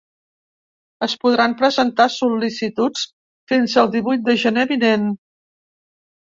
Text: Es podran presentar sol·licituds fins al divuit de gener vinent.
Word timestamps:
Es 1.07 1.13
podran 1.25 1.53
presentar 1.59 2.09
sol·licituds 2.15 3.05
fins 3.53 3.79
al 3.85 3.95
divuit 3.99 4.27
de 4.33 4.39
gener 4.47 4.67
vinent. 4.75 5.09